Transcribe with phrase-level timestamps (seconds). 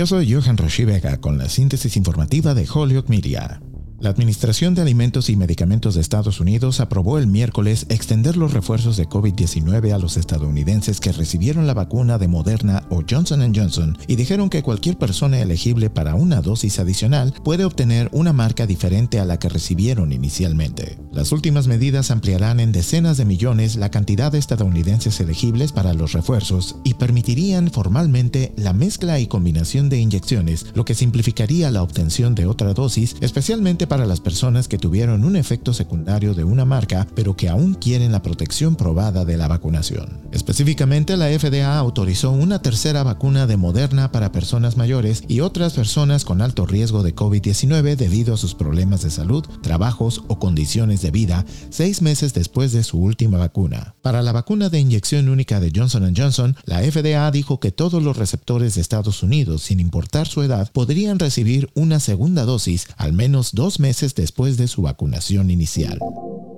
[0.00, 3.60] Yo soy Johan Roshi Vega con la síntesis informativa de Holyoke Media.
[4.00, 8.96] La Administración de Alimentos y Medicamentos de Estados Unidos aprobó el miércoles extender los refuerzos
[8.96, 14.16] de COVID-19 a los estadounidenses que recibieron la vacuna de Moderna o Johnson Johnson y
[14.16, 19.26] dijeron que cualquier persona elegible para una dosis adicional puede obtener una marca diferente a
[19.26, 20.96] la que recibieron inicialmente.
[21.12, 26.12] Las últimas medidas ampliarán en decenas de millones la cantidad de estadounidenses elegibles para los
[26.12, 32.34] refuerzos y permitirían formalmente la mezcla y combinación de inyecciones, lo que simplificaría la obtención
[32.34, 37.08] de otra dosis, especialmente para las personas que tuvieron un efecto secundario de una marca
[37.16, 40.20] pero que aún quieren la protección probada de la vacunación.
[40.30, 46.24] Específicamente, la FDA autorizó una tercera vacuna de Moderna para personas mayores y otras personas
[46.24, 51.10] con alto riesgo de COVID-19 debido a sus problemas de salud, trabajos o condiciones de
[51.10, 53.96] vida seis meses después de su última vacuna.
[54.02, 58.16] Para la vacuna de inyección única de Johnson Johnson, la FDA dijo que todos los
[58.16, 63.50] receptores de Estados Unidos, sin importar su edad, podrían recibir una segunda dosis al menos
[63.52, 65.98] dos meses después de su vacunación inicial.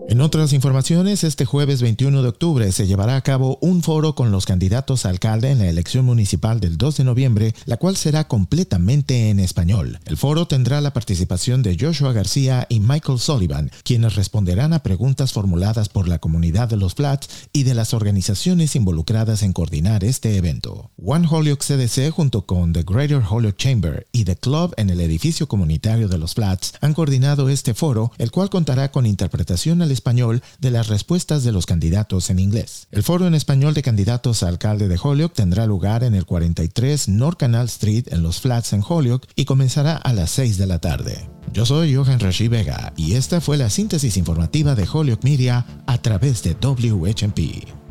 [0.09, 4.31] En otras informaciones, este jueves 21 de octubre se llevará a cabo un foro con
[4.31, 8.29] los candidatos a alcalde en la elección municipal del 2 de noviembre, la cual será
[8.29, 10.01] completamente en español.
[10.05, 15.33] El foro tendrá la participación de Joshua García y Michael Sullivan, quienes responderán a preguntas
[15.33, 20.37] formuladas por la comunidad de los Flats y de las organizaciones involucradas en coordinar este
[20.37, 20.91] evento.
[21.05, 25.49] One Holyoke CDC junto con The Greater Holyoke Chamber y The Club en el edificio
[25.49, 30.43] comunitario de los Flats han coordinado este foro, el cual contará con interpretación al español
[30.61, 32.87] de las respuestas de los candidatos en inglés.
[32.93, 37.09] El foro en español de candidatos a alcalde de Holyoke tendrá lugar en el 43
[37.09, 40.79] North Canal Street en los Flats en Holyoke y comenzará a las 6 de la
[40.79, 41.29] tarde.
[41.53, 45.99] Yo soy Johan Rashi Vega y esta fue la síntesis informativa de Holyoke Media a
[45.99, 47.82] través de WHMP.